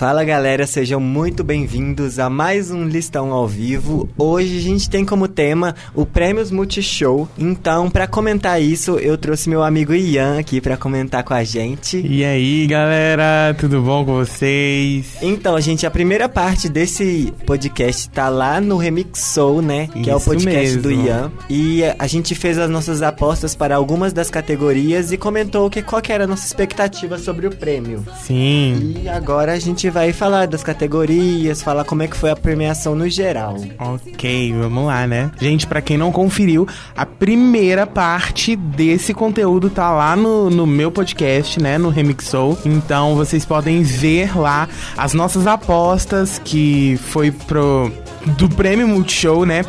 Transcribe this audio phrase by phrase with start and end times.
[0.00, 4.08] Fala galera, sejam muito bem-vindos a mais um Listão ao vivo.
[4.16, 7.28] Hoje a gente tem como tema o Prêmios Multishow.
[7.36, 12.00] Então, para comentar isso, eu trouxe meu amigo Ian aqui para comentar com a gente.
[12.00, 15.18] E aí, galera, tudo bom com vocês?
[15.20, 19.86] Então, gente, a primeira parte desse podcast tá lá no Remixou, né?
[19.88, 20.82] Que Isso é o podcast mesmo.
[20.82, 21.30] do Ian.
[21.50, 26.00] E a gente fez as nossas apostas para algumas das categorias e comentou que qual
[26.00, 28.02] que era a nossa expectativa sobre o prêmio.
[28.22, 28.94] Sim.
[29.04, 32.94] E agora a gente vai falar das categorias, falar como é que foi a premiação
[32.94, 33.56] no geral.
[33.78, 35.30] Ok, vamos lá, né?
[35.40, 36.66] Gente, pra quem não conferiu,
[36.96, 41.78] a primeira parte desse conteúdo tá lá no, no meu podcast, né?
[41.78, 42.58] No Remixou.
[42.64, 47.90] Então vocês podem ver lá as nossas apostas que foi pro
[48.38, 49.64] do prêmio Multishow, né?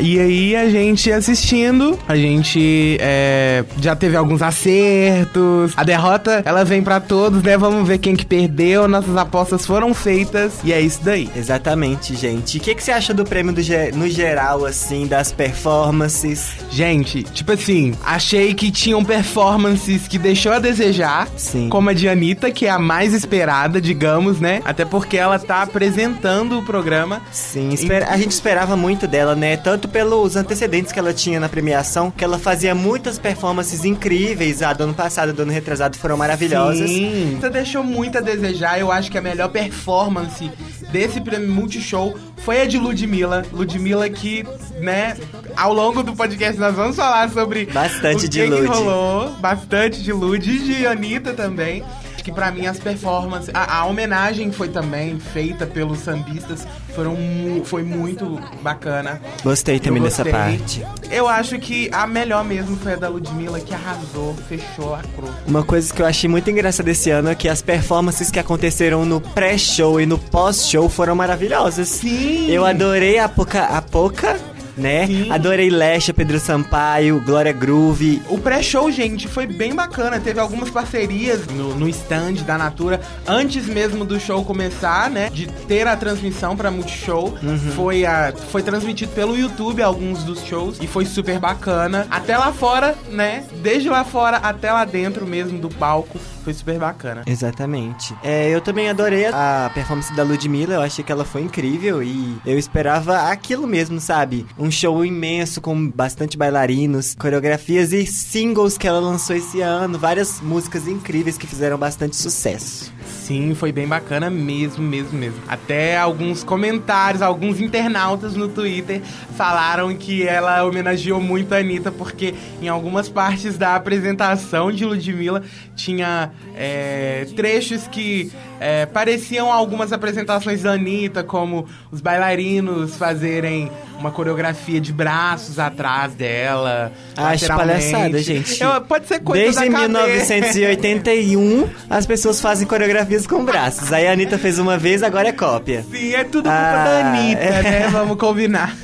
[0.00, 5.72] E aí a gente assistindo, a gente é, já teve alguns acertos.
[5.76, 7.56] A derrota, ela vem pra todos, né?
[7.56, 8.86] Vamos ver quem que perdeu.
[8.88, 11.28] Nossas apostas foram feitas e é isso daí.
[11.36, 12.58] Exatamente, gente.
[12.58, 16.50] O que, que você acha do prêmio do ge- no geral, assim, das performances?
[16.70, 21.28] Gente, tipo assim, achei que tinham performances que deixou a desejar.
[21.36, 21.68] Sim.
[21.68, 24.60] Como a de Anitta, que é a mais esperada, digamos, né?
[24.64, 27.20] Até porque ela tá apresentando o programa.
[27.32, 29.56] Sim, esper- a gente esperava muito dela, né?
[29.56, 34.62] Tanto pelos antecedentes que ela tinha na premiação, que ela fazia muitas performances incríveis.
[34.62, 36.88] A do ano passado, do ano retrasado foram maravilhosas.
[36.90, 37.36] Sim.
[37.40, 38.78] Você deixou muito a desejar.
[38.78, 40.50] Eu acho que a melhor performance
[40.92, 43.44] desse prêmio Multishow foi a de Ludmilla.
[43.52, 44.44] Ludmilla que,
[44.80, 45.16] né,
[45.56, 48.66] ao longo do podcast nós vamos falar sobre Bastante o de que, que Lud.
[48.66, 49.30] rolou.
[49.40, 51.82] Bastante de Lud e de Anitta também.
[52.26, 57.64] Que pra mim as performances, a, a homenagem foi também feita pelos sambistas, foram mu-
[57.64, 59.20] foi muito bacana.
[59.44, 60.32] Gostei também Eu dessa gostei.
[60.40, 60.84] parte.
[61.08, 65.30] Eu acho que a melhor mesmo foi a da Ludmilla, que arrasou, fechou, lacrou.
[65.46, 69.04] Uma coisa que eu achei muito engraçada esse ano é que as performances que aconteceram
[69.04, 71.86] no pré-show e no pós-show foram maravilhosas.
[71.88, 72.50] Sim!
[72.50, 74.36] Eu adorei a Poca, a Poca
[74.76, 75.06] né?
[75.06, 75.30] Sim.
[75.30, 78.22] Adorei Lesha, Pedro Sampaio, Glória Groove.
[78.28, 80.20] O pré-show, gente, foi bem bacana.
[80.20, 85.30] Teve algumas parcerias no, no stand da Natura antes mesmo do show começar, né?
[85.30, 87.36] De ter a transmissão pra Multishow.
[87.74, 92.06] Foi, a, foi transmitido pelo YouTube alguns dos shows e foi super bacana.
[92.10, 93.44] Até lá fora, né?
[93.62, 96.18] Desde lá fora até lá dentro mesmo do palco.
[96.46, 97.24] Foi super bacana.
[97.26, 98.14] Exatamente.
[98.22, 102.38] É, eu também adorei a performance da Ludmilla, eu achei que ela foi incrível e
[102.46, 104.46] eu esperava aquilo mesmo, sabe?
[104.56, 110.40] Um show imenso com bastante bailarinos, coreografias e singles que ela lançou esse ano, várias
[110.40, 112.92] músicas incríveis que fizeram bastante sucesso.
[113.26, 115.40] Sim, foi bem bacana mesmo, mesmo, mesmo.
[115.48, 119.02] Até alguns comentários, alguns internautas no Twitter
[119.36, 125.42] falaram que ela homenageou muito a Anitta, porque em algumas partes da apresentação de Ludmilla
[125.74, 128.30] tinha é, trechos que
[128.60, 136.12] é, pareciam algumas apresentações da Anitta, como os bailarinos fazerem uma coreografia de braços atrás
[136.14, 136.92] dela.
[137.16, 137.90] Acho lateralmente.
[137.92, 138.62] palhaçada, gente.
[138.62, 140.34] Eu- pode ser coisa Desde da cabeça.
[140.34, 143.92] 1981, as pessoas fazem coreografias com braços.
[143.92, 145.84] Aí a Anitta fez uma vez, agora é cópia.
[145.90, 147.62] Sim, é tudo culpa Ah, da Anitta, é.
[147.62, 147.88] né?
[147.92, 148.74] Vamos combinar.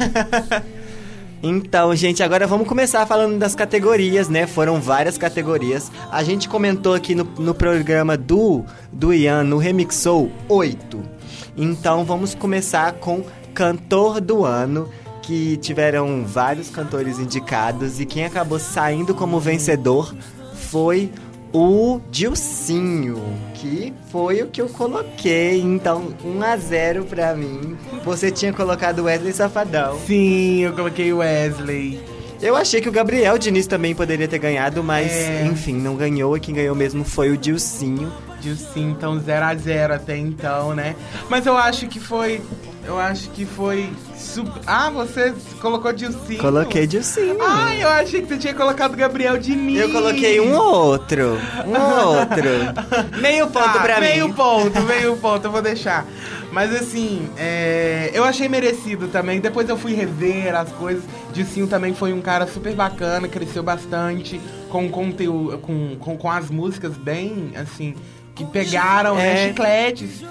[1.43, 4.47] Então, gente, agora vamos começar falando das categorias, né?
[4.47, 5.91] Foram várias categorias.
[6.11, 11.03] A gente comentou aqui no, no programa do, do Ian, no Remixou, oito.
[11.57, 14.89] Então, vamos começar com Cantor do Ano,
[15.21, 20.15] que tiveram vários cantores indicados e quem acabou saindo como vencedor
[20.55, 21.11] foi
[21.53, 23.23] o Dilcinho,
[23.55, 25.61] que foi o que eu coloquei.
[25.61, 27.77] Então, 1 a 0 pra mim.
[28.05, 29.99] Você tinha colocado Wesley Safadão.
[30.07, 32.01] Sim, eu coloquei o Wesley.
[32.41, 35.45] Eu achei que o Gabriel Diniz também poderia ter ganhado, mas É.
[35.47, 36.37] enfim, não ganhou.
[36.37, 38.13] E quem ganhou mesmo foi o Dilcinho.
[38.41, 40.97] Dilcinho, então 0 a 0 até então, né?
[41.31, 42.41] Mas eu acho que foi.
[42.85, 43.89] Eu acho que foi.
[44.67, 46.39] Ah, você colocou Dilcinho?
[46.39, 47.37] Coloquei Dilcinho.
[47.41, 49.81] Ah, eu achei que você tinha colocado Gabriel Diniz.
[49.81, 51.39] Eu coloquei um outro.
[51.67, 52.51] Um outro.
[53.21, 54.35] Meio ponto Tá, pra meio mim.
[54.35, 56.07] ponto, meio ponto, eu vou deixar.
[56.51, 59.41] Mas assim, é, eu achei merecido também.
[59.41, 61.03] Depois eu fui rever as coisas.
[61.33, 66.51] Dilcinho também foi um cara super bacana, cresceu bastante com conteúdo, com, com, com as
[66.51, 67.95] músicas bem, assim,
[68.35, 69.49] que pegaram, né, É.
[69.49, 70.23] chicletes.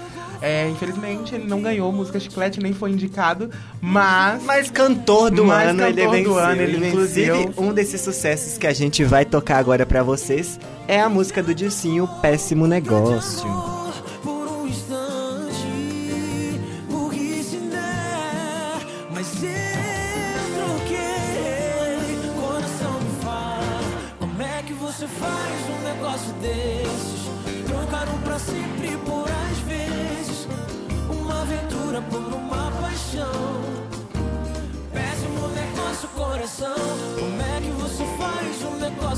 [0.42, 3.48] É, infelizmente ele não ganhou música chiclete, nem foi indicado,
[3.80, 4.42] mas.
[4.42, 6.32] Mas cantor do Mas ano ele cantor venceu.
[6.32, 7.52] do ano, ele Inclusive, venceu.
[7.62, 10.58] um desses sucessos que a gente vai tocar agora pra vocês
[10.88, 13.71] é a música do Dilcinho, Péssimo Negócio.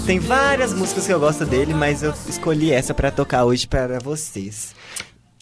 [0.07, 3.99] Tem várias músicas que eu gosto dele, mas eu escolhi essa pra tocar hoje para
[3.99, 4.75] vocês.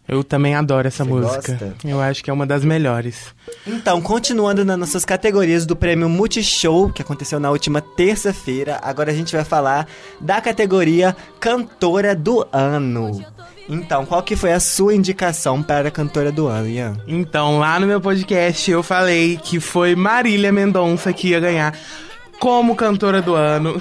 [0.07, 1.53] Eu também adoro essa Você música.
[1.53, 1.75] gosta?
[1.85, 3.35] Eu acho que é uma das melhores.
[3.67, 9.15] Então, continuando nas nossas categorias do prêmio Multishow, que aconteceu na última terça-feira, agora a
[9.15, 9.87] gente vai falar
[10.21, 13.25] da categoria Cantora do Ano.
[13.69, 16.97] Então, qual que foi a sua indicação para a Cantora do Ano, Ian?
[17.07, 21.77] Então, lá no meu podcast eu falei que foi Marília Mendonça que ia ganhar
[22.43, 23.81] como cantora do ano.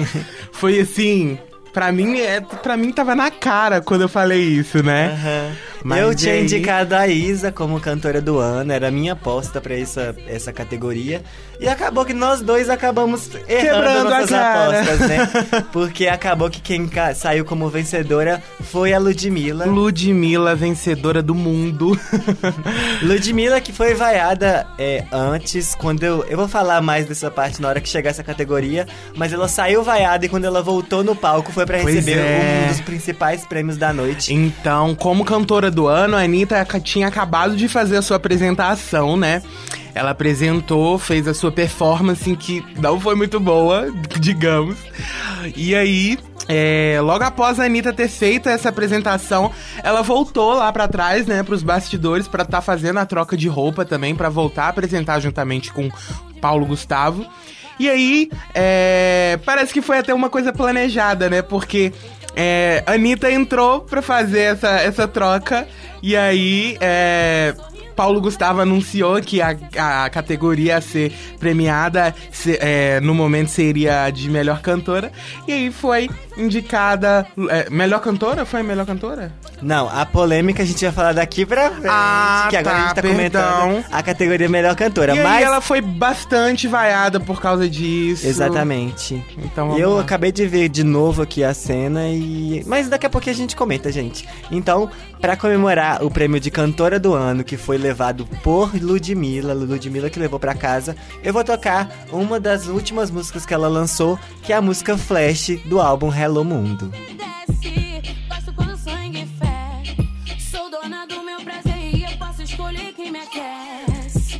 [0.50, 1.38] foi assim,
[1.74, 5.54] pra mim, é, pra mim tava na cara quando eu falei isso, né?
[5.84, 9.60] Mas eu tinha aí- indicado a Isa como cantora do ano, era a minha aposta
[9.60, 11.22] pra essa, essa categoria.
[11.60, 15.28] E acabou que nós dois acabamos errando Quebrando nossas apostas, né?
[15.72, 19.66] Porque acabou que quem saiu como vencedora foi a Ludmilla.
[19.66, 21.98] Ludmilla, vencedora do mundo.
[23.02, 26.24] Ludmilla que foi vaiada é, antes, quando eu.
[26.28, 28.86] Eu vou falar mais dessa parte na hora que chegar essa categoria,
[29.16, 32.64] mas ela saiu vaiada e quando ela voltou no palco foi pra Pois receber é.
[32.64, 34.32] um dos principais prêmios da noite.
[34.32, 39.42] Então, como cantora do ano, a Anitta tinha acabado de fazer a sua apresentação, né?
[39.94, 44.76] Ela apresentou, fez a sua performance, que não foi muito boa, digamos.
[45.56, 46.18] E aí,
[46.48, 51.42] é, logo após a Anitta ter feito essa apresentação, ela voltou lá pra trás, né,
[51.42, 55.72] pros bastidores, pra estar fazendo a troca de roupa também, pra voltar a apresentar juntamente
[55.72, 55.90] com
[56.40, 57.26] Paulo Gustavo.
[57.78, 61.42] E aí, é, parece que foi até uma coisa planejada, né?
[61.42, 61.92] Porque
[62.36, 65.66] é, Anitta entrou pra fazer essa, essa troca.
[66.02, 67.54] E aí, é,
[67.96, 69.56] Paulo Gustavo anunciou que a,
[70.04, 75.10] a categoria a ser premiada se- é, no momento seria a de melhor cantora.
[75.48, 77.26] E aí foi indicada.
[77.50, 78.44] é, melhor cantora?
[78.46, 79.32] Foi melhor cantora?
[79.60, 82.86] Não, a polêmica a gente vai falar daqui pra frente, Ah, que agora tá, a
[82.86, 83.16] gente tá perdão.
[83.70, 85.14] comentando a categoria melhor cantora.
[85.16, 85.42] e mas.
[85.44, 88.26] ela foi bastante vaiada por causa disso.
[88.26, 89.22] Exatamente.
[89.38, 90.00] Então eu lá.
[90.02, 92.62] acabei de ver de novo aqui a cena e.
[92.66, 94.26] Mas daqui a pouco a gente comenta, gente.
[94.50, 94.88] Então,
[95.20, 100.18] pra comemorar o prêmio de cantora do ano, que foi levado por Ludmilla, Ludmilla que
[100.20, 104.56] levou pra casa, eu vou tocar uma das últimas músicas que ela lançou, que é
[104.56, 106.88] a música Flash do álbum Hello Mundo.
[106.88, 108.02] desce.
[108.28, 110.38] Gosto quando sangue ferve.
[110.38, 114.38] Sou dona do meu prazer eu posso escolher quem me aquece.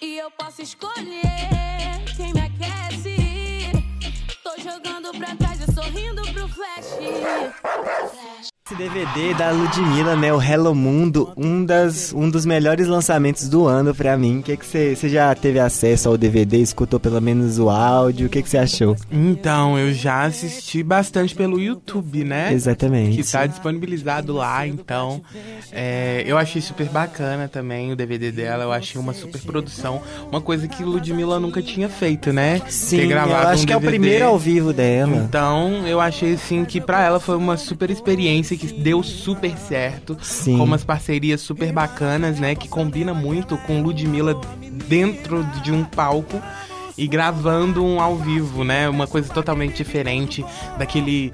[0.00, 3.16] Eu posso escolher quem me aquece.
[4.42, 8.53] Tô jogando pra trás e sorrindo pro flash.
[8.74, 13.66] Esse DVD da Ludmilla, né, o Hello Mundo, um, das, um dos melhores lançamentos do
[13.68, 14.40] ano pra mim.
[14.40, 18.26] O que que você já teve acesso ao DVD, escutou pelo menos o áudio?
[18.26, 18.96] O que que você achou?
[19.12, 22.52] Então, eu já assisti bastante pelo YouTube, né?
[22.52, 23.22] Exatamente.
[23.22, 25.22] Que tá disponibilizado lá, então.
[25.70, 28.64] é, eu achei super bacana também o DVD dela.
[28.64, 30.02] Eu achei uma super produção.
[30.32, 32.60] Uma coisa que Ludmilla nunca tinha feito, né?
[32.68, 33.98] Sim, Ter eu gravado acho um que é o DVD.
[33.98, 35.14] primeiro ao vivo dela.
[35.16, 40.16] Então, eu achei assim que pra ela foi uma super experiência que deu super certo.
[40.22, 40.58] Sim.
[40.58, 42.54] Com umas parcerias super bacanas, né?
[42.54, 44.38] Que combina muito com Ludmilla
[44.88, 46.40] dentro de um palco
[46.96, 48.88] e gravando um ao vivo, né?
[48.88, 50.44] Uma coisa totalmente diferente
[50.78, 51.32] daquele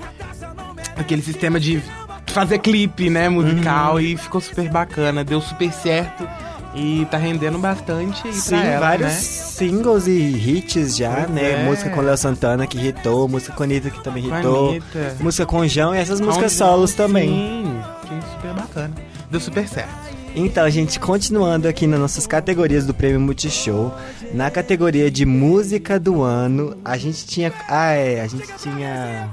[0.96, 1.82] aquele sistema de
[2.26, 4.00] fazer clipe, né, musical Uhum.
[4.00, 6.28] e ficou super bacana, deu super certo
[6.74, 9.14] e tá rendendo bastante aí Sim, pra ela, vários né?
[9.18, 11.62] singles e hits já, Pois né?
[11.62, 11.64] é.
[11.64, 15.16] Música com Léo Santana que hitou, música com Anitta que também Com hitou, Anitta.
[15.20, 17.28] música com João e essas músicas Sim, solos também.
[17.28, 18.94] Sim, que super bacana.
[19.30, 20.10] Deu super certo.
[20.34, 23.92] Então, gente, continuando aqui nas nossas categorias do Prêmio Multishow,
[24.32, 29.28] na categoria de música do ano, a gente tinha, ah, é, a gente tinha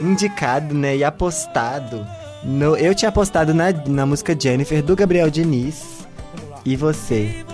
[0.00, 2.06] indicado, né, e apostado
[2.44, 5.95] no, eu tinha apostado na, na música Jennifer do Gabriel Diniz.
[6.66, 7.44] E você?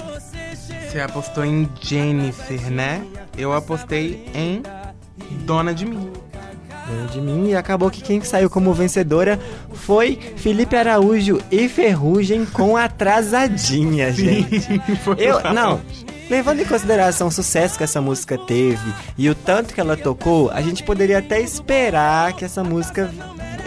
[0.89, 3.05] Você apostou em Jennifer, né?
[3.37, 4.63] Eu apostei em
[5.45, 6.11] Dona de Mim.
[6.89, 9.39] Ganhou de mim e acabou que quem saiu como vencedora
[9.73, 14.81] foi Felipe Araújo e Ferrugem com atrasadinha, gente.
[15.05, 15.81] Foi Eu, não,
[16.29, 20.51] levando em consideração o sucesso que essa música teve e o tanto que ela tocou,
[20.51, 23.09] a gente poderia até esperar que essa música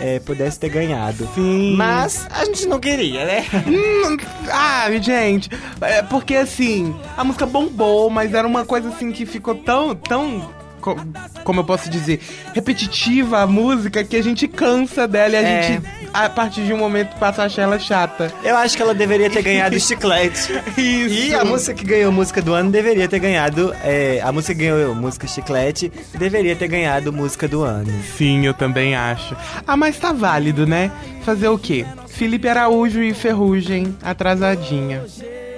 [0.06, 1.28] é, pudesse ter ganhado.
[1.34, 1.76] Sim.
[1.76, 3.46] Mas a gente não queria, né?
[3.66, 4.18] Hum,
[4.52, 5.50] ah, gente,
[5.82, 10.48] é porque assim, a música bombou, mas era uma coisa assim que ficou tão, tão
[10.86, 10.96] co-
[11.44, 12.20] como eu posso dizer,
[12.54, 15.62] repetitiva a música que a gente cansa dela e a É.
[15.64, 18.32] gente, a partir de um momento, passa a achar ela chata.
[18.44, 20.54] Eu acho que ela deveria ter ganhado chiclete.
[20.78, 21.16] Isso.
[21.28, 23.76] E a música que ganhou música do ano deveria ter ganhado.
[23.84, 27.92] é, a música que ganhou música chiclete deveria ter ganhado música do ano.
[28.18, 29.36] Sim, eu também acho.
[29.68, 30.92] Ah, mas tá válido, né?
[31.24, 31.86] Fazer o quê?
[32.08, 35.04] Felipe Araújo e Ferrugem, atrasadinha.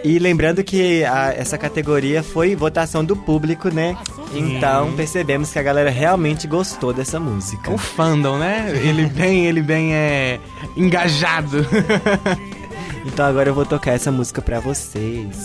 [0.04, 3.98] E lembrando que a- essa categoria foi votação do público, né?
[4.34, 7.72] Então percebemos que a galera realmente gostou dessa música.
[7.72, 8.72] O fandom, né?
[8.76, 10.40] Ele bem, ele bem é
[10.76, 11.66] engajado.
[13.06, 15.38] Então agora eu vou tocar essa música pra vocês.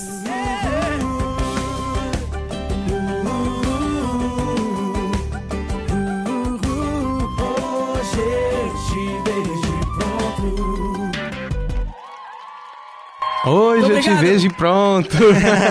[13.52, 15.14] Hoje eu te vejo pronto.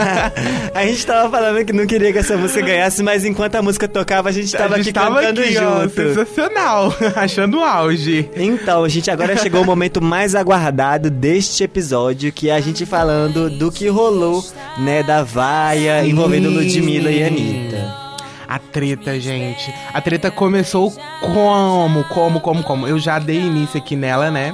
[0.75, 3.87] A gente tava falando que não queria que essa música ganhasse, mas enquanto a música
[3.87, 5.95] tocava, a gente tava a gente aqui tava cantando aqui, ó, junto.
[5.95, 6.93] sensacional.
[7.15, 8.29] Achando o auge.
[8.35, 13.49] Então, gente, agora chegou o momento mais aguardado deste episódio, que é a gente falando
[13.49, 14.45] do que rolou,
[14.77, 18.01] né, da vaia envolvendo Ludmilla e Anitta.
[18.47, 19.73] A treta, gente.
[19.93, 22.03] A treta começou como?
[22.05, 22.87] Como, como, como?
[22.87, 24.53] Eu já dei início aqui nela, né?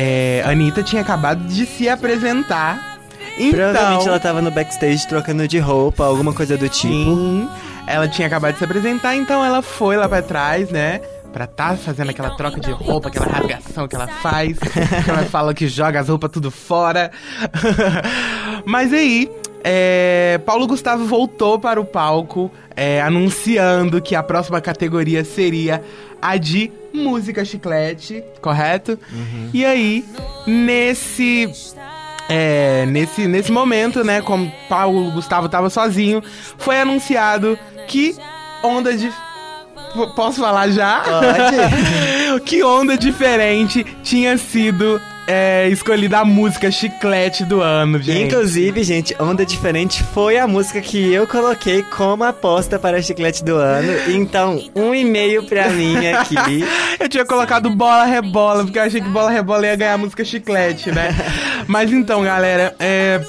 [0.00, 3.00] É, a Anitta tinha acabado de se apresentar.
[3.36, 6.94] Provavelmente Então, ela tava no backstage trocando de roupa, alguma coisa do tipo.
[6.94, 7.48] sim,
[7.84, 11.00] ela tinha acabado de se apresentar, então ela foi lá pra trás, né?
[11.32, 14.56] Pra tá fazendo aquela troca de roupa, aquela rasgação que ela faz.
[15.04, 17.10] que ela fala que joga as roupas tudo fora.
[18.64, 19.28] Mas aí,
[19.70, 25.82] é, Paulo Gustavo voltou para o palco, é, anunciando que a próxima categoria seria
[26.22, 28.98] a de música chiclete, correto?
[29.52, 30.04] E aí,
[30.46, 31.50] nesse
[32.30, 36.22] é, nesse, nesse momento, né, como Paulo Gustavo tava sozinho,
[36.56, 38.16] foi anunciado que
[38.62, 39.08] onda de.
[39.08, 41.02] P- Posso falar já?
[41.02, 42.40] Pode.
[42.44, 48.34] que onda diferente tinha sido é, escolhida a música chiclete do ano, gente.
[48.34, 53.56] Inclusive, gente, Onda Diferente foi a música que eu coloquei como aposta para chiclete do
[53.56, 53.92] ano.
[54.08, 56.64] Então, um e-mail pra mim aqui.
[56.98, 60.24] Eu tinha colocado bola rebola, porque eu achei que bola rebola ia ganhar a música
[60.24, 61.14] chiclete, né?
[61.68, 63.20] Mas então, galera, é.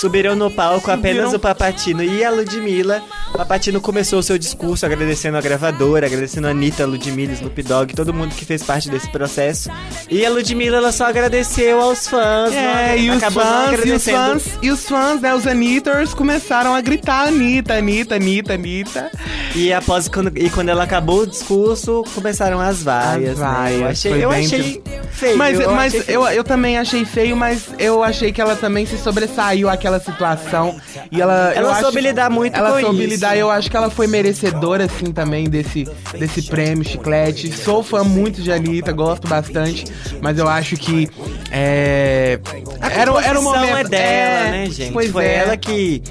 [0.00, 3.02] Subiram no palco apenas o Papatino e a Ludmilla.
[3.32, 7.94] Papatino começou o seu discurso agradecendo a gravadora, agradecendo a Anitta, a Ludmilla, Snoop Dogg,
[7.94, 9.70] todo mundo que fez parte desse processo.
[10.10, 12.52] E a Ludmilla, ela só agradeceu aos fãs.
[12.52, 16.74] É, não- e os fãs, e os fãs, e os fãs, né, os Anitters começaram
[16.74, 19.10] a gritar Anitta, Anitta, Anitta, Anitta.
[19.54, 23.30] E após quando, e quando ela acabou o discurso, começaram as vaias.
[23.30, 23.46] As né?
[23.46, 24.82] vaias, Eu achei, eu achei
[25.16, 25.36] feio.
[25.36, 26.04] Mas, eu mas feio.
[26.08, 30.76] eu, eu também achei feio, mas eu achei que ela também se sobressaiu àquela situação.
[31.10, 33.08] E ela, Ela acho- soube lidar muito ela com soube isso.
[33.14, 37.50] lidar, eu acho que ela foi merecedora, assim, também desse, desse prêmio Chiclete.
[37.52, 39.84] Sou fã muito de Anitta, gosto bastante,
[40.20, 41.08] mas eu acho que.
[41.50, 42.38] É.
[42.80, 43.76] Era, era um momento.
[43.76, 44.92] é dela, né, gente?
[44.92, 45.34] Pois Foi é.
[45.36, 46.02] ela que.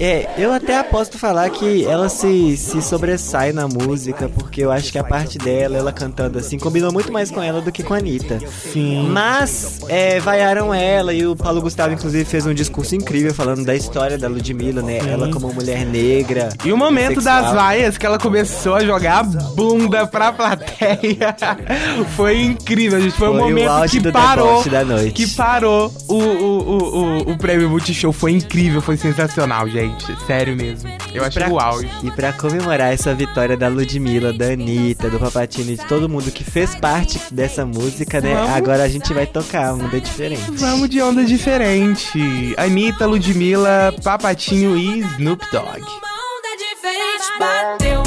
[0.00, 4.90] É, eu até aposto falar que ela se, se sobressai na música, porque eu acho
[4.90, 7.92] que a parte dela, ela cantando assim, combinou muito mais com ela do que com
[7.92, 8.40] a Anitta.
[8.72, 9.06] Sim.
[9.10, 13.74] Mas, é, vaiaram ela e o Paulo Gustavo, inclusive, fez um discurso incrível falando da
[13.74, 15.00] história da Ludmilla, né?
[15.06, 16.48] Ela como mulher negra.
[16.64, 17.42] E o momento sexual.
[17.42, 21.36] das vaias que ela começou a jogar a bunda pra plateia
[22.16, 23.16] foi incrível, gente.
[23.16, 24.64] Foi, um Foi o momento auge que parou.
[24.64, 25.12] da noite.
[25.12, 28.12] Que parou o, o, o, o, o prêmio Multishow.
[28.12, 29.89] Foi incrível, foi sensacional, gente.
[30.26, 30.88] Sério mesmo.
[31.12, 31.88] Eu achei Pra- o auge.
[32.02, 36.44] E pra comemorar essa vitória da Ludmilla, da Anitta, do Papatini, de todo mundo que
[36.44, 38.34] fez parte dessa música, né?
[38.34, 38.50] Vamos.
[38.50, 40.42] Agora a gente vai tocar, é diferente.
[40.52, 42.54] Vamos de onda diferente.
[42.56, 45.64] Anitta, Ludmilla, Papatinho e Snoop Dogg.
[45.80, 47.99] Uma onda diferente bateu.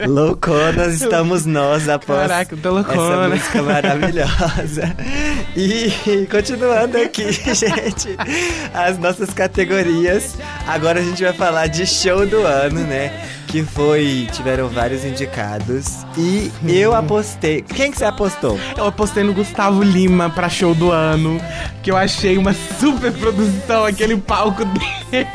[0.08, 3.28] Louconas estamos nós após Caraca, tô essa loucona.
[3.28, 4.96] música maravilhosa.
[5.56, 8.16] E continuando aqui, gente,
[8.72, 10.36] as nossas categorias.
[10.66, 13.12] Agora a gente vai falar de show do ano, né?
[13.46, 14.28] Que foi.
[14.32, 16.06] Tiveram vários indicados.
[16.16, 17.62] E eu apostei.
[17.62, 18.58] Quem que você apostou?
[18.76, 21.40] Eu apostei no Gustavo Lima pra show do ano,
[21.82, 25.26] que eu achei uma super produção, aquele palco dele.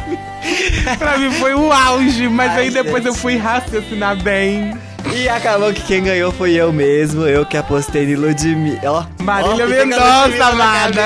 [0.97, 3.07] Pra mim foi o auge, mas Ai, aí depois gente.
[3.07, 4.73] eu fui raciocinar bem.
[5.15, 8.79] E acabou que quem ganhou foi eu mesmo, eu que apostei em Ludmilla.
[8.83, 11.03] Ó, Marília ó, Mendonça, amada.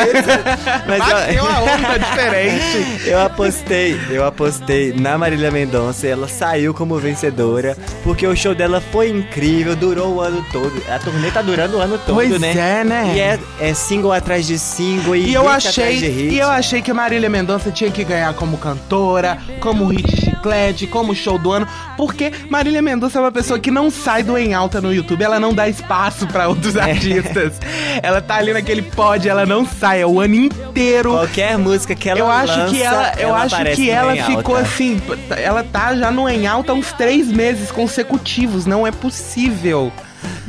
[0.88, 3.02] Mas Bateu ó, a onda diferente.
[3.08, 8.56] eu apostei, eu apostei na Marília Mendonça e ela saiu como vencedora, porque o show
[8.56, 10.82] dela foi incrível, durou o ano todo.
[10.90, 12.80] A turnê tá durando o ano todo, Pois né?
[12.80, 13.12] é, né?
[13.16, 16.34] E é, é single atrás de single e, E eu achei, atrás de hit.
[16.34, 20.88] e eu achei que a Marília Mendonça tinha que ganhar como cantora, como hit chiclete,
[20.88, 21.68] como show do ano,
[21.98, 25.40] porque Marília Mendonça é uma pessoa que não sai do em alta no YouTube, ela
[25.40, 26.82] não dá espaço pra outros É.
[26.82, 27.60] artistas.
[28.02, 31.12] Ela tá ali naquele pod, ela não sai, é o ano inteiro.
[31.12, 34.56] Qualquer música que ela eu acho lança, que ela, eu acho aparece que ela ficou
[34.56, 34.68] Alta.
[34.68, 39.92] assim, ela tá já no em alta uns três meses consecutivos, não é possível.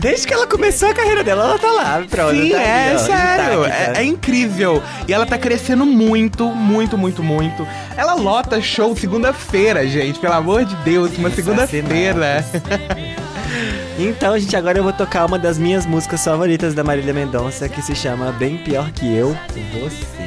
[0.00, 2.34] Desde que ela começou a carreira dela, ela tá lá, pronto.
[2.34, 3.66] Sim, tá é ali, ó, sério.
[3.66, 4.00] intacta.
[4.00, 4.82] É, é incrível.
[5.06, 7.68] E ela tá crescendo muito, muito, muito, muito.
[7.96, 10.18] Ela lota show segunda-feira, gente.
[10.18, 12.44] Pelo amor de Deus, uma segunda-feira.
[13.98, 17.82] Então, gente, agora eu vou tocar uma das minhas músicas favoritas da Marília Mendonça, que
[17.82, 19.36] se chama Bem Pior Que Eu,
[19.82, 20.19] Você.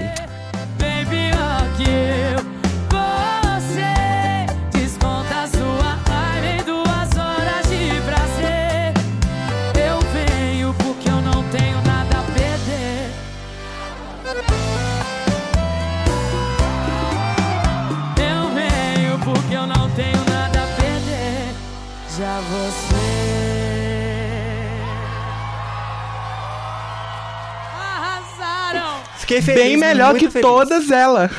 [29.42, 29.64] Fiquei feliz.
[29.64, 30.48] Bem melhor que feliz.
[30.48, 31.30] todas ela.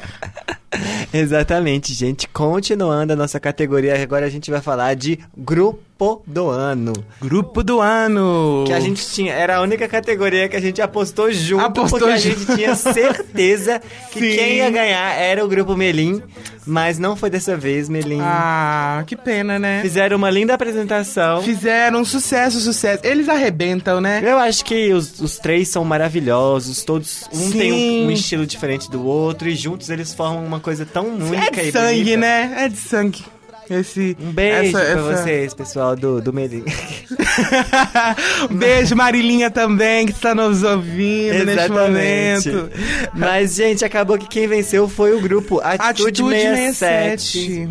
[1.12, 2.28] Exatamente, gente.
[2.28, 5.89] Continuando a nossa categoria, agora a gente vai falar de Grupo
[6.26, 6.92] do Ano.
[7.20, 8.64] Grupo do ano.
[8.66, 12.12] Que a gente tinha, era a única categoria que a gente apostou junto, Apostou porque
[12.12, 12.38] a junto.
[12.40, 13.80] gente tinha certeza
[14.10, 14.36] que Sim.
[14.36, 16.22] quem ia ganhar era o Grupo Melim,
[16.66, 18.20] mas não foi dessa vez, Melim.
[18.22, 19.80] Ah, que pena, né?
[19.82, 21.42] Fizeram uma linda apresentação.
[21.42, 23.00] Fizeram um sucesso, sucesso.
[23.04, 24.20] Eles arrebentam, né?
[24.24, 27.58] Eu acho que os, os três são maravilhosos, todos um Sim.
[27.58, 31.60] tem um, um estilo diferente do outro e juntos eles formam uma coisa tão única
[31.60, 32.54] É de e sangue, né?
[32.56, 33.22] É de sangue.
[33.70, 36.64] Esse, Um beijo essa- pra essa- vocês, pessoal do, do Melim.
[38.50, 42.70] Um Beijo, Marilinha também, que está nos ouvindo neste momento.
[43.14, 47.68] Mas, gente, acabou que quem venceu foi o grupo Atitude, 67.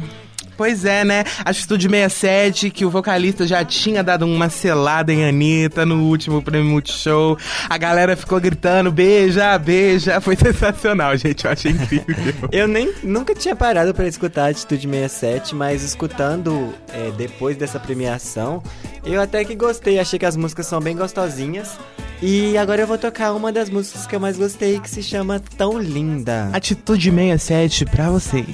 [0.60, 1.24] Pois é, né?
[1.46, 6.70] Atitude 67, que o vocalista já tinha dado uma selada em Anitta no último prêmio
[6.70, 7.38] Multishow.
[7.70, 10.20] A galera ficou gritando, beija, beija.
[10.20, 11.46] Foi sensacional, gente.
[11.46, 12.50] Eu achei incrível.
[12.52, 18.62] Eu nem, nunca tinha parado pra escutar Atitude 67, mas escutando é, depois dessa premiação,
[19.06, 19.98] eu até que gostei.
[19.98, 21.78] Achei que as músicas são bem gostosinhas.
[22.22, 25.40] E agora eu vou tocar uma das músicas que eu mais gostei, que se chama
[25.40, 26.50] Tão Linda.
[26.52, 28.46] Atitude 67 pra vocês.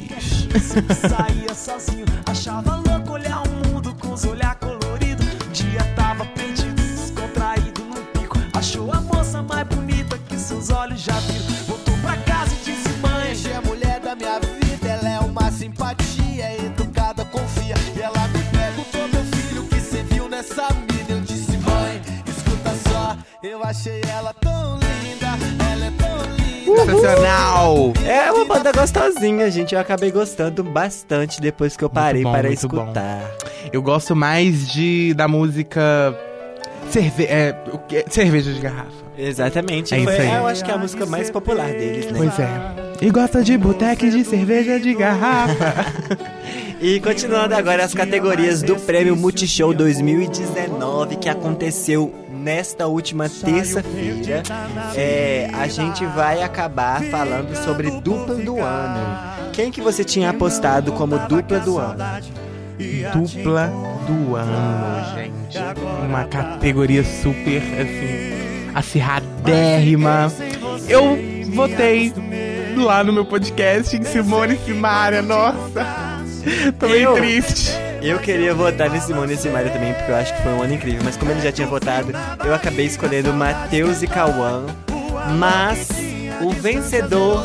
[1.01, 5.23] Saía sozinho, achava louco olhar o mundo com os olhar colorido.
[5.51, 8.37] Dia tava perdido, descontraído num pico.
[8.53, 11.44] Achou a moça mais bonita que seus olhos já viram.
[23.45, 25.27] Eu achei ela tão linda,
[25.71, 26.85] ela é tão linda.
[26.85, 27.93] Sensacional!
[28.05, 29.75] É uma banda gostosinha, gente.
[29.75, 32.81] Eu acabei gostando bastante depois que eu parei bom, para muito bom.
[32.83, 33.21] escutar.
[33.71, 36.17] Eu gosto mais de da música
[36.89, 37.55] cerve é,
[38.09, 39.05] cerveja de garrafa.
[39.17, 39.93] Exatamente.
[39.95, 40.33] É Foi- isso aí.
[40.35, 42.13] eu acho que é a música mais popular deles, né?
[42.17, 43.05] Pois é.
[43.05, 45.55] E gosta de boteca e de cerveja de garrafa.
[46.81, 52.13] E continuando agora as categorias do Prêmio Multishow 2019 que aconteceu
[52.45, 54.43] nesta última terça-feira,
[54.95, 59.51] é, a gente vai acabar falando sobre dupla do ano.
[59.51, 62.03] Quem que você tinha apostado como dupla do ano?
[63.11, 63.73] Dupla
[64.05, 65.57] do ano, gente.
[66.07, 70.31] Uma categoria super, assim, acirradérrima.
[70.87, 71.17] Eu
[71.51, 72.13] votei
[72.77, 75.83] lá no meu podcast em Simone e Simaria, nossa.
[76.77, 77.84] Tô meio triste.
[78.05, 80.73] Eu queria votar nesse Simone e Simaria também, porque eu acho que foi um ano
[80.75, 81.01] incrível.
[81.03, 82.13] Mas como ele já tinha votado,
[82.45, 84.63] eu acabei escolhendo Matheus e Cauã.
[85.39, 85.87] Mas
[86.41, 87.41] o vencedor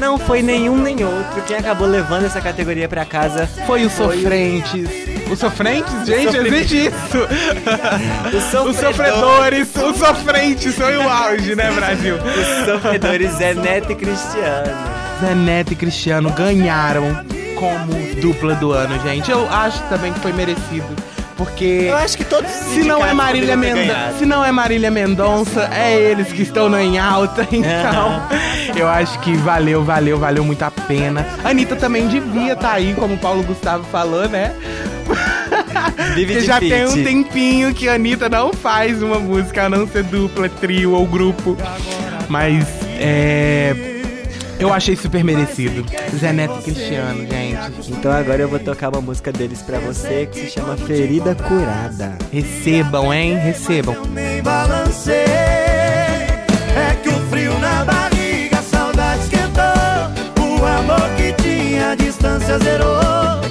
[0.00, 1.40] não foi nenhum nem outro.
[1.46, 4.88] Quem acabou levando essa categoria pra casa Foi o Foi o- Sofrentes.
[5.30, 5.92] Os Sofrentes?
[6.06, 6.52] Gente, Sofrentes.
[6.52, 7.18] existe isso.
[8.68, 12.16] Os sofredores, os sofrentes, foi o auge, né, Brasil?
[12.16, 14.72] Os sofredores Zé Neto e Cristiano.
[15.20, 17.24] Zé Neto e Cristiano ganharam
[17.56, 19.30] como dupla do ano, gente.
[19.30, 20.94] Eu acho também que foi merecido.
[21.36, 24.90] Porque Eu acho que todos os se não é Marília Mendonça, se não é Marília
[24.90, 27.46] Mendonça, é eles que estão no em alta.
[27.52, 28.22] Então,
[28.74, 31.26] eu acho que valeu, valeu, valeu muito a pena.
[31.44, 34.54] A Anitta também devia estar aí, como o Paulo Gustavo falou, né?
[36.14, 40.04] Porque já tem um tempinho que a Anitta não faz uma música, a não ser
[40.04, 41.56] dupla, trio ou grupo.
[42.28, 42.66] Mas,
[42.98, 43.95] é...
[44.58, 45.84] Eu achei super merecido.
[46.16, 47.92] Zé Neto e Cristiano, gente.
[47.92, 52.16] Então agora eu vou tocar uma música deles pra você que se chama Ferida Curada.
[52.32, 53.36] Recebam, hein?
[53.36, 53.96] Recebam.
[54.12, 55.14] nem balancei.
[55.14, 60.58] É que o frio na barriga, a saudade esquentou.
[60.58, 63.45] O amor que tinha, a distância zerou.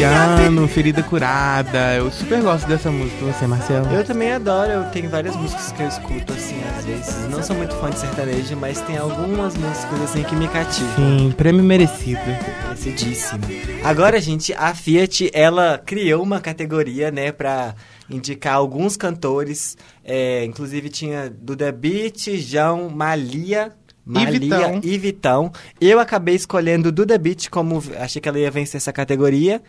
[0.00, 1.94] Cristiano, Ferida Curada.
[1.94, 3.22] Eu super gosto dessa música.
[3.22, 3.86] Você, Marcelo?
[3.92, 7.28] Eu também adoro, eu tenho várias músicas que eu escuto assim às vezes.
[7.28, 10.94] Não sou muito fã de sertanejo, mas tem algumas músicas assim que me cativam.
[10.96, 12.18] Sim, prêmio merecido.
[12.64, 13.42] Merecidíssimo.
[13.84, 17.74] Agora, gente, a Fiat, ela criou uma categoria, né, pra
[18.08, 19.76] indicar alguns cantores.
[20.02, 23.72] É, inclusive tinha Duda Beat, João, Malia...
[24.02, 24.80] Malia Vitão.
[24.82, 25.52] e Vitão.
[25.78, 27.80] Eu acabei escolhendo Duda Beat como...
[27.98, 29.60] Achei que ela ia vencer essa categoria.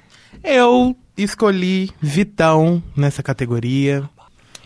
[0.44, 4.04] Eu escolhi Vitão nessa categoria.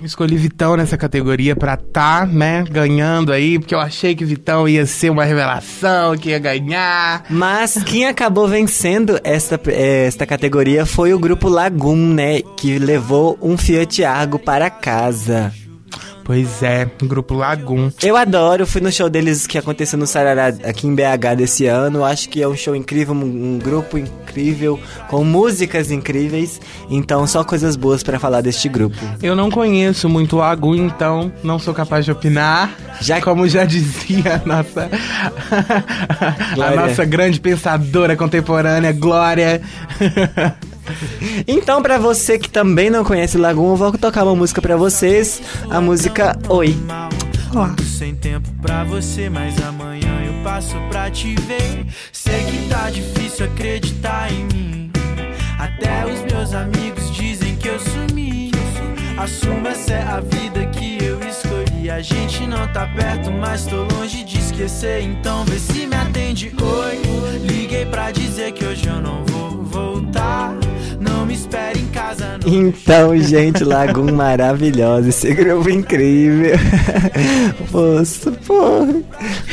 [0.02, 4.86] Escolhi Vitão nessa categoria pra tá, né, ganhando aí, porque eu achei que Vitão ia
[4.86, 7.24] ser uma revelação, que ia ganhar.
[7.30, 12.42] Mas quem acabou vencendo esta, esta categoria foi o grupo Lagoon, né?
[12.58, 15.54] Que levou um Fiat Argo para casa.
[16.26, 17.92] Pois é, grupo Lagoon.
[18.02, 22.04] Eu adoro, fui no show deles que aconteceu no Sarará aqui em BH desse ano.
[22.04, 26.60] Acho que é um show incrível, um, grupo incrível, com músicas incríveis.
[26.90, 28.98] Então, só coisas boas pra falar deste grupo.
[29.22, 32.76] Eu não conheço muito o Lagoon, então não sou capaz de opinar.
[33.00, 34.90] Já- como já dizia a nossa
[36.60, 39.62] a nossa grande pensadora contemporânea, Glória.
[41.48, 45.42] Então, pra você que também não conhece Lagoon, eu vou tocar uma música pra vocês.
[45.70, 46.76] A música Oi.
[47.78, 51.86] Tô sem tempo pra você, mas amanhã eu passo pra te ver.
[52.12, 54.92] Sei que tá difícil acreditar em mim.
[55.58, 58.52] Até os meus amigos dizem que eu sumi.
[59.18, 61.90] Assumo essa é a vida que eu escolhi.
[61.90, 65.02] A gente não tá perto, mas tô longe de esquecer.
[65.02, 66.54] Então vê se me atende.
[66.62, 70.54] Oi, liguei pra dizer que hoje eu não vou voltar.
[71.00, 72.54] Não me espere em casa, não.
[72.54, 76.58] Então, gente, Lagoon maravilhosa, esse grupo incrível.
[77.72, 79.04] Poxa, pô,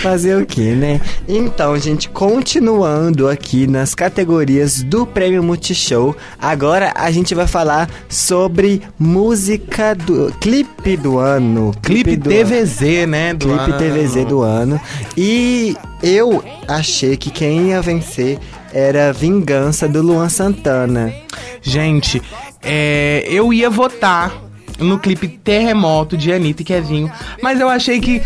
[0.02, 1.00] fazer o que, né?
[1.26, 8.82] Então, gente, continuando aqui nas categorias do Prêmio Multishow, agora a gente vai falar sobre
[8.98, 11.72] música do clipe do ano.
[11.82, 13.34] Clipe do TVZ, né?
[13.34, 13.78] do clipe ano.
[13.78, 14.80] TVZ do ano.
[15.16, 18.38] E eu achei que quem ia vencer
[18.72, 21.12] era Vingança do Luan Santana.
[21.60, 22.20] Gente,
[22.62, 24.32] é, eu ia votar
[24.78, 28.22] no clipe Terremoto de Anitta e Kevinho, mas eu achei que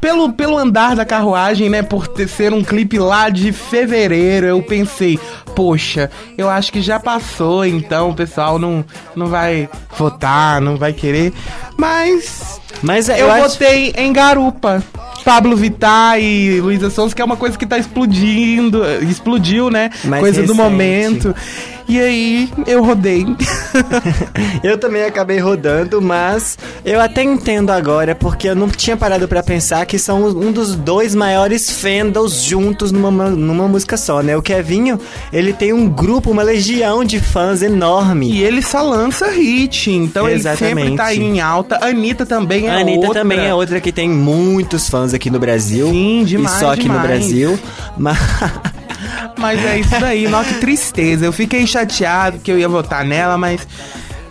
[0.00, 4.62] pelo, pelo andar da carruagem, né, por ter, ser um clipe lá de fevereiro, eu
[4.62, 5.18] pensei,
[5.56, 8.84] poxa, eu acho que já passou, então o pessoal não,
[9.16, 11.32] não vai votar, não vai querer,
[11.76, 14.84] mas Mas é, eu, acho- votei em Garupa.
[15.24, 19.90] Pablo Vittar e Luísa Sons, que é uma coisa que tá explodindo, explodiu, né?
[20.04, 20.62] Mais coisa do recente.
[20.62, 21.34] momento.
[21.88, 23.24] E aí eu rodei.
[24.62, 29.42] Eu também acabei rodando, mas eu até entendo agora, porque eu não tinha parado pra
[29.42, 34.36] pensar que são um dos dois maiores fandoms juntos numa, numa música só, né?
[34.36, 34.98] O Kevinho,
[35.32, 38.30] ele tem um grupo, uma legião de fãs enorme.
[38.32, 40.96] E ele só lança hit, então ele sempre Exatamente.
[40.96, 41.78] tá aí em alta.
[41.84, 43.22] Anitta também é A Anitta outra.
[43.22, 45.88] também é outra que tem muitos fãs aqui no Brasil.
[45.88, 47.06] Sim, demais, E só aqui no demais.
[47.06, 47.58] Brasil.
[47.96, 48.18] Mas.
[49.38, 51.24] Mas é isso daí, nossa, que tristeza.
[51.24, 53.66] Eu fiquei chateado que eu ia votar nela, mas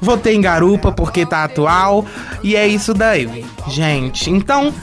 [0.02, 2.06] votei em Garupa porque tá atual.
[2.44, 4.30] E é isso daí, gente.
[4.30, 4.74] Então,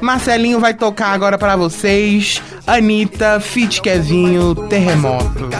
[0.00, 2.40] Marcelinho vai tocar agora pra vocês.
[2.66, 5.50] Anitta, Fit Kevinho, Terremoto.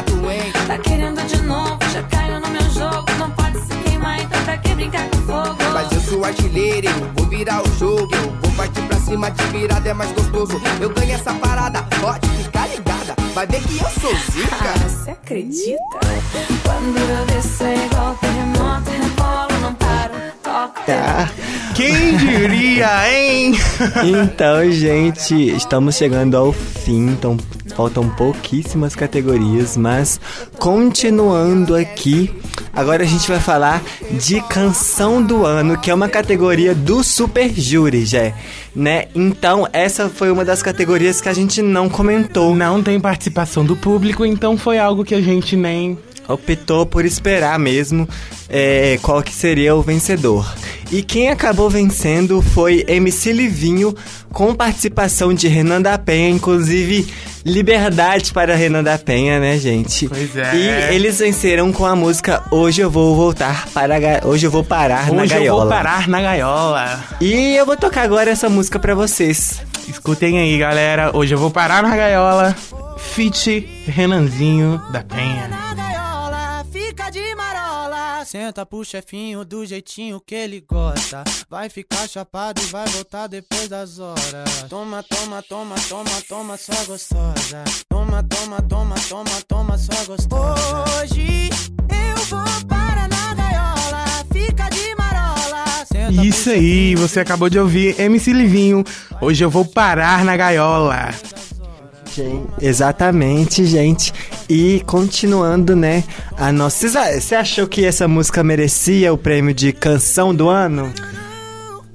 [0.66, 3.04] Tá querendo de novo, já caiu no meu jogo.
[3.18, 5.56] Não pode se queimar, então pra que brincar com fogo?
[5.74, 8.08] Mas eu sou artilheiro, eu vou virar o jogo.
[8.14, 10.60] Eu vou partir pra cima de virada, é mais gostoso.
[10.80, 12.93] Eu ganho essa parada, pode ficar ligada.
[13.34, 14.88] Vai ver que eu sou Ah, zica.
[14.88, 16.00] você acredita?
[16.62, 19.93] Quando eu desço igual terremoto, rebolo, não paro,
[20.54, 21.32] Tá.
[21.74, 23.54] Quem diria, hein?
[24.04, 27.36] Então, gente, estamos chegando ao fim, então
[27.74, 30.20] faltam pouquíssimas categorias, mas
[30.56, 32.32] continuando aqui,
[32.72, 37.52] agora a gente vai falar de canção do ano, que é uma categoria do Super
[37.52, 38.32] Júri, já,
[38.76, 39.06] né?
[39.12, 42.54] Então, essa foi uma das categorias que a gente não comentou.
[42.54, 47.58] Não tem participação do público, então foi algo que a gente nem optou por esperar
[47.58, 48.08] mesmo
[48.48, 50.52] é, qual que seria o vencedor.
[50.92, 53.94] E quem acabou vencendo foi MC Livinho,
[54.32, 57.06] com participação de Renan da Penha, inclusive
[57.44, 60.08] liberdade para Renan da Penha, né, gente?
[60.08, 60.54] Pois é.
[60.54, 64.20] E eles venceram com a música Hoje eu vou voltar para a ga...
[64.24, 65.60] Hoje eu vou parar na Hoje eu gaiola.
[65.60, 67.04] vou parar na gaiola.
[67.20, 69.60] E eu vou tocar agora essa música pra vocês.
[69.88, 71.10] Escutem aí, galera.
[71.14, 72.54] Hoje eu vou parar na gaiola.
[72.96, 75.50] Fit Renanzinho da Penha.
[78.34, 81.22] Senta pro chefinho do jeitinho que ele gosta.
[81.48, 84.64] Vai ficar chapado e vai voltar depois das horas.
[84.68, 87.62] Toma, toma, toma, toma, toma, sua gostosa.
[87.88, 90.84] Toma, toma, toma, toma, toma, sua gostosa.
[91.00, 91.48] Hoje
[91.88, 94.04] eu vou para na gaiola.
[94.32, 95.86] Fica de marola.
[95.86, 98.82] Senta Isso aí, você acabou de ouvir MC Livinho.
[99.20, 101.10] Hoje eu vou parar na gaiola.
[102.14, 104.12] Gente, exatamente, gente.
[104.48, 106.04] E continuando, né?
[106.36, 106.88] A nossa.
[106.88, 110.92] Você achou que essa música merecia o prêmio de canção do ano?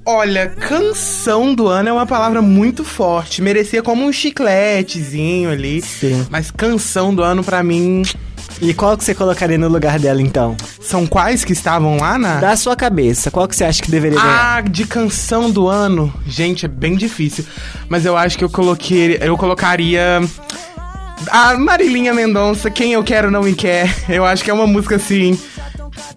[0.04, 3.40] Olha, canção do ano é uma palavra muito forte.
[3.40, 5.80] Merecia como um chicletezinho ali.
[5.80, 6.26] Sim.
[6.30, 8.02] Mas canção do ano pra mim
[8.60, 10.56] E qual que você colocaria no lugar dela, então?
[10.80, 14.20] são quais que estavam lá na Da sua cabeça, qual que você acha que deveria
[14.20, 14.56] ganhar?
[14.56, 16.12] Ah, de canção do ano.
[16.26, 17.44] Gente, é bem difícil.
[17.88, 19.18] Mas eu acho que eu coloquei.
[19.20, 20.20] Eu colocaria.
[21.30, 23.94] A Marilinha Mendonça, Quem Eu Quero Não Me Quer.
[24.08, 25.38] Eu acho que é uma música assim.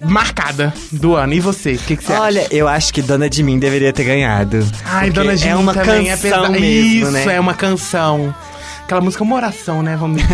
[0.02, 1.34] Marcada do ano.
[1.34, 1.74] E você?
[1.74, 2.22] O que, que você acha?
[2.22, 4.66] Olha, eu acho que Dona de Mim deveria ter ganhado.
[4.86, 6.66] Ai, Dona Gin é uma também canção é pesa- mesmo,
[7.08, 7.36] Isso, né?
[7.36, 8.34] é uma canção.
[8.84, 9.96] Aquela música é uma oração, né?
[9.96, 10.22] Vamos.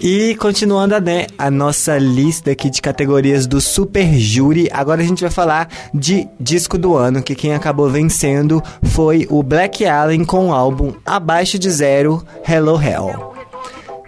[0.00, 5.22] E continuando né, a nossa lista aqui de categorias do Super Júri, agora a gente
[5.22, 10.48] vai falar de disco do ano, que quem acabou vencendo foi o Black Allen com
[10.48, 13.33] o álbum Abaixo de Zero, Hello Hell.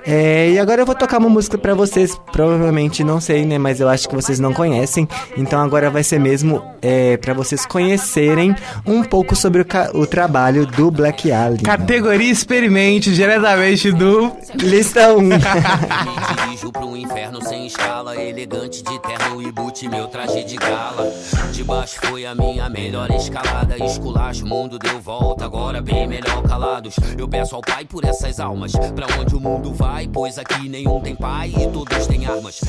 [0.06, 3.80] É, e agora eu vou tocar uma música pra vocês, provavelmente não sei, né, mas
[3.80, 8.54] eu acho que vocês não conhecem, então agora vai ser mesmo é, para vocês conhecerem
[8.86, 9.66] um pouco sobre o,
[10.00, 11.58] o trabalho do Black Allen.
[11.58, 14.30] Categoria Experimente, diretamente do.
[14.54, 15.20] Lista 1.
[15.20, 15.34] Me
[16.46, 21.12] dirijo pro inferno sem escala, elegante de terno e boot, meu traje de gala.
[21.52, 26.42] De baixo foi a minha melhor escalada, esculacho, o mundo deu volta, agora bem melhor
[26.42, 26.94] calados.
[27.18, 31.00] Eu peço ao pai por essas almas, pra onde o mundo vai, pois aqui nenhum
[31.00, 32.60] tem pai e todos têm armas.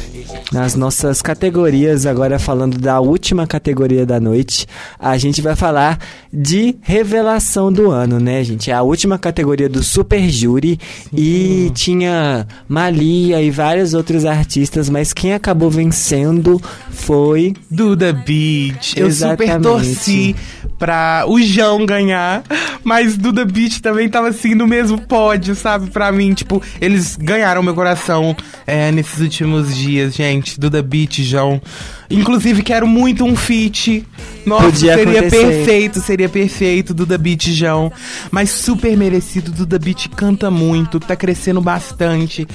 [0.52, 4.66] Nas nossas categorias, agora falando da última categoria da noite,
[4.98, 6.00] a gente vai falar
[6.32, 8.72] de revelação do ano, né, gente?
[8.72, 10.80] É a última categoria do Super Júri
[11.12, 18.96] e tinha Malia e vários outros artistas, mas quem acabou vencendo foi Duda Beat.
[18.96, 19.62] Eu super Exatamente.
[19.64, 20.36] torci
[20.78, 22.44] pra o João ganhar,
[22.84, 25.90] mas Duda Beat também tava assim no mesmo pódio, sabe?
[25.90, 30.60] Pra mim, tipo, eles ganharam meu coração é, nesses últimos dias, gente.
[30.60, 31.62] Duda Beat, João.
[32.10, 34.06] Inclusive, quero muito um feat.
[34.46, 35.46] Nossa, Podia seria acontecer.
[35.46, 37.92] perfeito, seria perfeito, Duda Beat, João.
[38.32, 42.48] Mas super merecido, Duda Beat canta muito, tá crescendo bastante.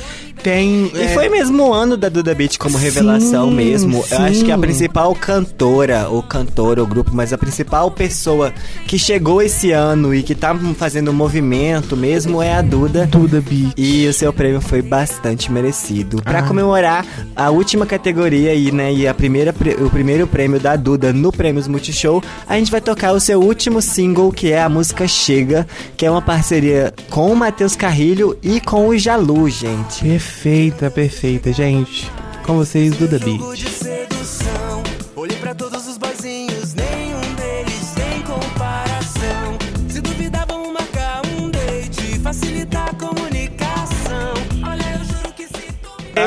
[0.43, 0.91] Tem.
[0.95, 4.05] E é, foi mesmo o ano da Duda Beat como revelação Sim, mesmo.
[4.11, 4.61] Eu acho que a sim.
[4.61, 8.53] principal cantora, ou cantora, ou grupo, mas a principal pessoa
[8.87, 13.07] que chegou esse ano e que tá fazendo movimento mesmo é a Duda.
[13.07, 13.75] Duda Beat.
[13.77, 16.23] E o seu prêmio foi bastante merecido.
[16.23, 16.43] Pra Ah.
[16.43, 17.05] comemorar
[17.37, 21.33] a última categoria e, né, e a primeira, pre- o primeiro prêmio da Duda no
[21.33, 25.67] Prêmios Multishow, a gente vai tocar o seu último single, que é a música Chega,
[25.97, 30.03] que é uma parceria com o Matheus Carrilho e com o Jalu, gente.
[30.03, 32.11] Perfeita, perfeita, gente.
[32.45, 34.72] Com vocês, Duda Beat.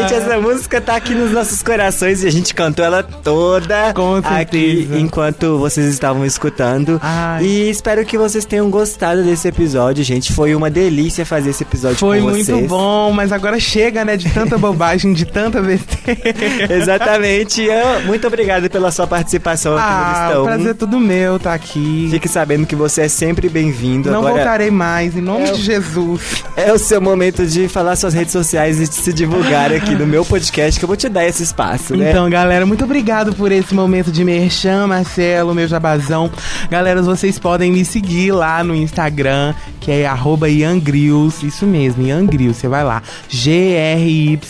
[0.08, 4.16] Gente, essa música tá aqui nos nossos corações e a gente cantou ela toda Com
[4.24, 7.00] aqui enquanto vocês estavam escutando.
[7.02, 7.44] Ai.
[7.44, 10.32] E espero que vocês tenham gostado desse episódio, gente.
[10.34, 12.68] Foi uma delícia fazer esse episódio Foi com muito vocês.
[12.68, 14.16] bom, mas agora chega, né?
[14.18, 16.20] De tanta bobagem, de tanta besteira.
[16.74, 17.62] Exatamente.
[17.64, 20.42] Eu- muito obrigado pela sua participação aqui no Ah, Listão.
[20.42, 22.08] o prazer é todo meu tá aqui.
[22.12, 24.10] Fique sabendo que você é sempre bem-vindo.
[24.12, 26.44] Não Agora voltarei mais, em nome É o- de Jesus.
[26.56, 30.06] é o seu momento de falar suas redes sociais e de se divulgar aqui no
[30.06, 32.10] meu podcast, que eu vou te dar esse espaço, né?
[32.10, 36.30] Então, galera, muito obrigado por esse momento de merchan, Marcelo, meu jabazão.
[36.70, 40.06] Galera, vocês podem me seguir lá no Instagram, que é
[40.50, 41.46] Iangrills.
[41.46, 43.02] Isso mesmo, Iangrills, você vai lá.
[43.30, 44.46] G-R-Y-L-L-S.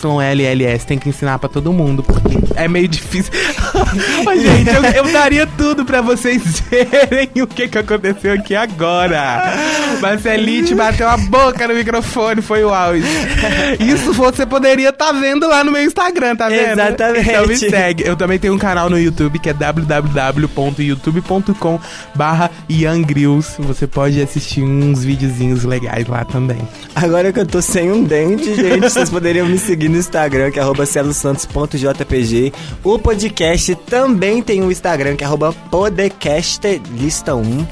[0.86, 3.32] Tem que ensinar pra todo mundo, porque é meio difícil.
[4.24, 9.54] Mas, gente, eu, eu daria tudo pra vocês verem o que, que aconteceu aqui agora.
[10.00, 13.04] Marcelite bateu a boca no microfone, foi o auge.
[13.80, 16.80] Isso você poderia estar vendo lá no meu Instagram, tá vendo?
[16.80, 17.30] Exatamente.
[17.30, 18.04] Então me segue.
[18.06, 21.78] Eu também tenho um canal no YouTube que é www.youtube.com
[22.14, 22.50] barra.
[23.58, 26.58] Você pode assistir uns videozinhos legais lá também.
[26.94, 30.58] Agora que eu tô sem um dente, gente, vocês poderiam me seguir no Instagram, que
[30.58, 32.45] é arroba celosantos.jpg.
[32.82, 37.66] O podcast também tem um Instagram, que é arroba podcastlista1.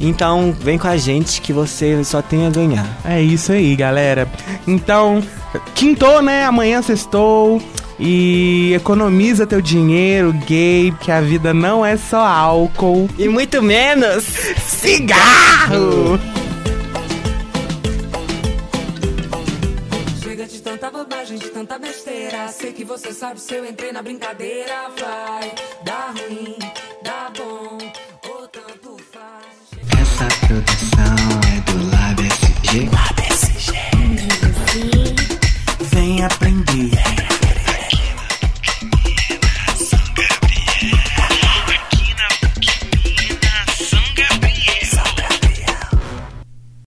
[0.00, 2.86] Então, vem com a gente que você só tem a ganhar.
[3.04, 4.26] É isso aí, galera.
[4.66, 5.22] Então,
[5.74, 6.44] quintou, né?
[6.44, 7.60] Amanhã sextou.
[8.02, 13.06] E economiza teu dinheiro, gay, que a vida não é só álcool.
[13.18, 14.24] E muito menos
[14.66, 16.18] Cigarro!
[21.30, 22.48] viagem de tanta besteira.
[22.48, 24.88] Sei que você sabe se eu entrei na brincadeira.
[24.98, 26.58] Vai dar ruim,
[27.02, 27.78] dá bom,
[28.28, 29.70] ou tanto faz.
[30.00, 31.14] Essa produção
[31.46, 32.90] é do LabSG.
[32.90, 33.72] LabSG.
[35.92, 37.29] Vem aprender.